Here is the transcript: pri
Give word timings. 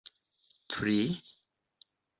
pri 0.73 0.97